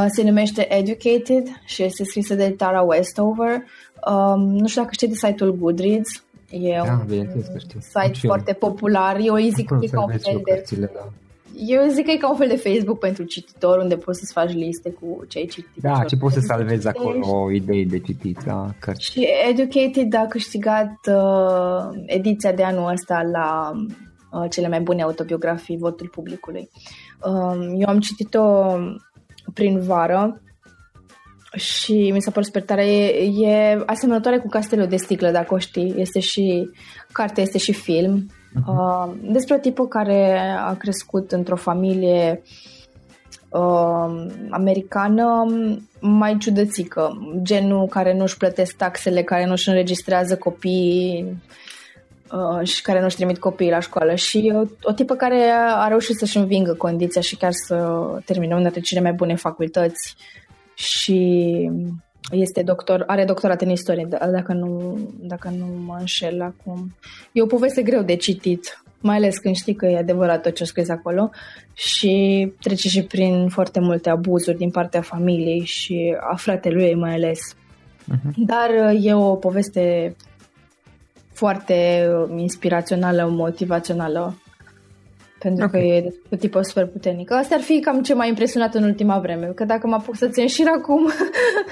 [0.07, 3.63] se numește Educated și este scrisă de Tara Westover.
[4.07, 6.23] Um, nu știu dacă știi de site-ul Goodreads.
[6.49, 7.79] E da, un bine, știu.
[7.79, 9.17] site foarte popular.
[9.19, 10.63] Eu îi zic că e ca un fel de...
[10.79, 11.09] Da
[11.57, 14.53] eu zic că e ca un fel de Facebook pentru cititor unde poți să-ți faci
[14.53, 15.81] liste cu ce ai citit.
[15.81, 19.03] Da, ce poți să salvezi acolo idei de citit la cărți.
[19.03, 23.71] Și Educated a câștigat uh, ediția de anul ăsta la
[24.31, 26.69] uh, cele mai bune autobiografii votul publicului.
[27.25, 28.43] Uh, eu am citit-o
[29.53, 30.41] prin vară
[31.55, 32.86] și mi s-a părut super tare.
[32.86, 35.93] E, e asemănătoare cu Castelul de sticlă, dacă o știi.
[35.97, 36.69] Este și
[37.12, 38.31] carte, este și film.
[38.67, 42.41] Uh, despre o tipă care a crescut într-o familie
[43.49, 45.45] uh, americană
[45.99, 51.55] mai ciudățică, genul care nu-și plătesc taxele, care nu-și înregistrează copiii uh,
[52.63, 55.41] și care nu-și trimit copiii la școală și o, o tipă care
[55.75, 60.15] a reușit să-și învingă condiția și chiar să termine una dintre cele mai bune facultăți
[60.73, 61.69] și
[62.32, 66.95] este doctor, are doctorat în istorie, dacă nu, dacă nu mă înșel acum.
[67.32, 70.63] E o poveste greu de citit, mai ales când știi că e adevărat tot ce
[70.63, 71.30] a scris acolo
[71.73, 77.39] și trece și prin foarte multe abuzuri din partea familiei și a fratelui mai ales.
[77.53, 78.34] Uh-huh.
[78.36, 78.69] Dar
[79.01, 80.15] e o poveste
[81.38, 84.35] foarte inspirațională, motivațională
[85.39, 85.81] pentru okay.
[85.81, 87.33] că e de tipă super puternică.
[87.33, 90.27] Asta ar fi cam ce m-a impresionat în ultima vreme, că dacă mă apuc să
[90.27, 91.11] țin șir acum,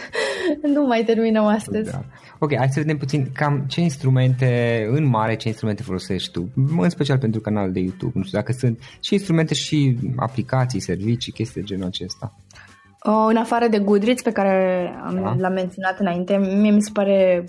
[0.74, 1.91] nu mai terminăm astăzi.
[1.91, 2.01] Da.
[2.39, 6.89] Ok, hai să vedem puțin cam ce instrumente, în mare, ce instrumente folosești tu, în
[6.89, 8.11] special pentru canalul de YouTube.
[8.16, 12.34] Nu știu dacă sunt și instrumente și aplicații, servicii, chestii de genul acesta.
[13.05, 15.36] Uh, în afară de Goodreads, pe care am, da.
[15.38, 17.45] l-am menționat înainte, mie mi se pare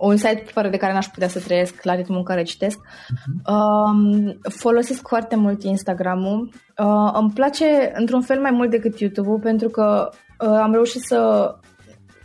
[0.00, 2.78] un site fără de care n-aș putea să trăiesc la ritmul în care citesc.
[2.78, 3.52] Uh-huh.
[3.54, 6.50] Uh, folosesc foarte mult Instagram-ul.
[6.78, 11.50] Uh, îmi place într-un fel mai mult decât YouTube-ul pentru că uh, am reușit să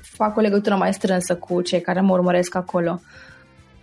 [0.02, 3.00] fac o legătură mai strânsă cu cei care mă urmăresc acolo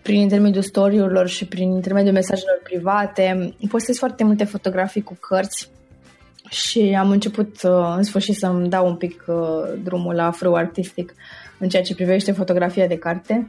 [0.03, 3.55] prin intermediul story-urilor și prin intermediul mesajelor private.
[3.69, 5.71] Postez foarte multe fotografii cu cărți
[6.49, 9.37] și am început uh, în sfârșit să-mi dau un pic uh,
[9.83, 11.15] drumul la frâu artistic
[11.63, 13.49] în ceea ce privește fotografia de carte.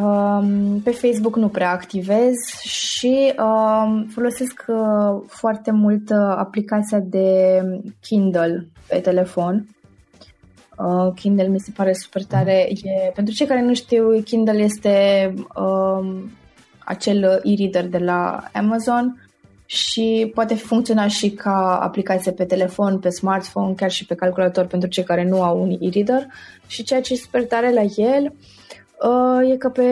[0.00, 7.60] Um, pe Facebook nu prea activez și um, folosesc uh, foarte mult aplicația de
[8.00, 9.68] Kindle pe telefon.
[11.14, 12.68] Kindle mi se pare super tare.
[12.84, 16.30] E, pentru cei care nu știu, Kindle este um,
[16.84, 19.23] acel e-reader de la Amazon
[19.66, 24.88] și poate funcționa și ca aplicație pe telefon, pe smartphone, chiar și pe calculator pentru
[24.88, 26.26] cei care nu au un e-reader.
[26.66, 28.32] Și ceea ce e super tare la el
[29.02, 29.82] uh, e că pe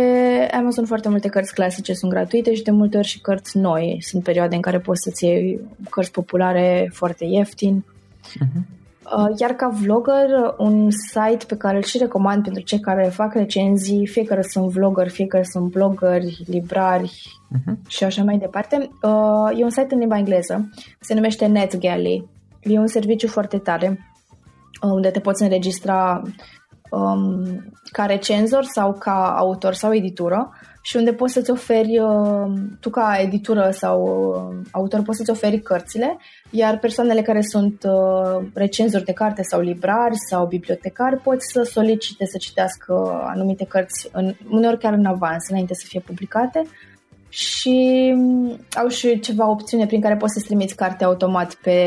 [0.52, 3.98] Amazon foarte multe cărți clasice sunt gratuite și de multe ori și cărți noi.
[4.00, 5.60] Sunt perioade în care poți să-ți iei
[5.90, 7.84] cărți populare foarte ieftin.
[7.84, 8.82] Uh-huh.
[9.05, 13.34] Uh, iar ca vlogger, un site pe care îl și recomand pentru cei care fac
[13.34, 17.12] recenzii, fie că sunt vlogger, fie că sunt bloggeri, librari
[17.57, 17.88] uh-huh.
[17.88, 22.28] și așa mai departe, uh, e un site în limba engleză, se numește NetGalley.
[22.62, 23.88] E un serviciu foarte tare
[24.82, 26.22] uh, unde te poți înregistra
[26.90, 27.44] um,
[27.92, 30.53] ca recenzor sau ca autor sau editură
[30.85, 35.61] și unde poți să-ți oferi, uh, tu ca editură sau uh, autor, poți să-ți oferi
[35.61, 36.18] cărțile,
[36.51, 42.26] iar persoanele care sunt uh, recenzori de carte sau librari sau bibliotecari pot să solicite
[42.26, 46.62] să citească anumite cărți, în, uneori chiar în avans, înainte să fie publicate
[47.28, 51.78] și um, au și ceva opțiune prin care poți să trimiți carte automat pe,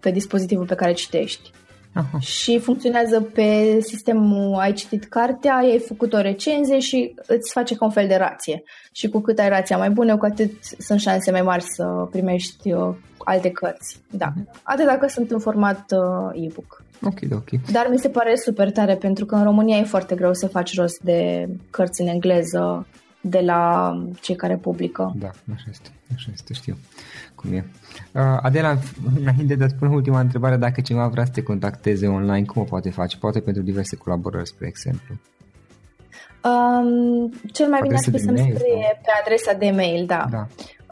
[0.00, 1.50] pe dispozitivul pe care citești.
[1.92, 2.18] Aha.
[2.18, 7.84] și funcționează pe sistemul, ai citit cartea, ai făcut o recenzie și îți face ca
[7.84, 8.62] un fel de rație.
[8.92, 12.72] Și cu cât ai rația mai bună, cu atât sunt șanse mai mari să primești
[12.72, 14.00] uh, alte cărți.
[14.10, 14.32] Da.
[14.36, 14.48] Mhm.
[14.62, 16.84] Atât dacă sunt în format uh, e-book.
[17.02, 17.70] Ok, ok.
[17.72, 20.74] Dar mi se pare super tare pentru că în România e foarte greu să faci
[20.74, 22.86] rost de cărți în engleză
[23.20, 25.12] de la cei care publică.
[25.16, 26.76] Da, așa este, așa este, știu
[27.40, 27.64] cum e.
[28.14, 28.76] Uh, Adela,
[29.20, 32.64] înainte de a spune ultima întrebare, dacă cineva vrea să te contacteze online, cum o
[32.64, 33.16] poate face?
[33.16, 35.14] Poate pentru diverse colaborări, spre exemplu.
[36.44, 38.66] Um, cel mai bine ar fi să-mi scrie sau?
[39.02, 40.26] pe adresa de mail, da.
[40.30, 40.46] da.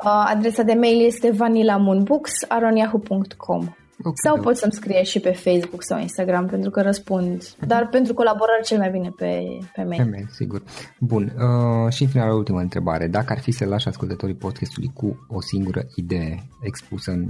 [0.05, 3.69] Uh, adresa de mail este vanilamoonbooks.yahoo.com
[4.01, 4.43] Okay, Sau da.
[4.43, 7.43] poți să-mi scrie și pe Facebook sau Instagram pentru că răspund.
[7.43, 7.67] Uh-huh.
[7.67, 9.43] Dar pentru colaborare cel mai bine pe,
[9.75, 10.03] pe mail.
[10.03, 10.63] Pe mail, sigur.
[10.99, 11.33] Bun.
[11.37, 13.07] Uh, și în final, ultima întrebare.
[13.07, 17.29] Dacă ar fi să lași ascultătorii podcastului cu o singură idee expusă în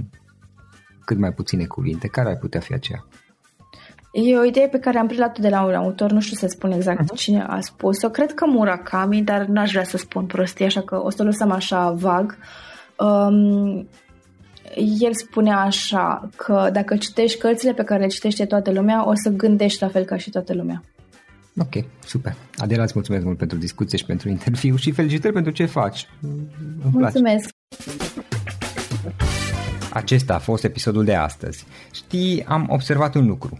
[1.05, 3.05] cât mai puține cuvinte, care ar putea fi aceea?
[4.11, 6.71] E o idee pe care am preluat de la un autor, nu știu să spun
[6.71, 7.15] exact uh-huh.
[7.15, 8.09] cine a spus-o.
[8.09, 11.91] Cred că Murakami, dar n-aș vrea să spun prostii, așa că o să lăsăm așa
[11.91, 12.37] vag.
[12.97, 13.87] Um,
[14.75, 19.29] el spunea așa că dacă citești cărțile pe care le citește toată lumea, o să
[19.29, 20.83] gândești la fel ca și toată lumea.
[21.57, 22.35] Ok, super.
[22.57, 26.07] Adela, îți mulțumesc mult pentru discuție și pentru interviu și felicitări pentru ce faci.
[26.21, 27.49] Îmi mulțumesc.
[27.83, 28.27] Place.
[29.93, 31.65] Acesta a fost episodul de astăzi.
[31.91, 33.59] Știi, am observat un lucru.